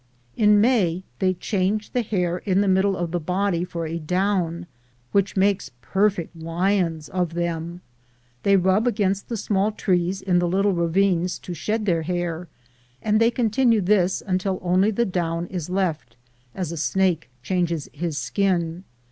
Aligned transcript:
In 0.35 0.59
May 0.59 1.03
they 1.19 1.35
change 1.35 1.91
the 1.91 2.01
hair 2.01 2.39
in 2.39 2.61
the 2.61 2.67
middle 2.67 2.97
of 2.97 3.11
the 3.11 3.19
body 3.19 3.63
for 3.63 3.85
a 3.85 3.99
down, 3.99 4.65
which 5.11 5.37
makes 5.37 5.69
perfect 5.79 6.35
lions 6.35 7.07
of 7.07 7.35
them. 7.35 7.81
They 8.41 8.55
rub 8.57 8.87
against 8.87 9.29
the 9.29 9.37
small 9.37 9.71
trees 9.71 10.19
in 10.19 10.39
the 10.39 10.47
little 10.47 10.73
ravines 10.73 11.37
to 11.37 11.53
shed 11.53 11.85
their 11.85 12.01
hair, 12.01 12.47
and 12.99 13.21
they 13.21 13.29
continue 13.29 13.79
this 13.79 14.23
until 14.25 14.57
only 14.63 14.89
the 14.89 15.05
down 15.05 15.45
is 15.49 15.69
left, 15.69 16.15
as 16.55 16.71
a 16.71 16.77
snake 16.77 17.29
changes 17.43 17.87
his 17.93 18.17
skin. 18.17 18.85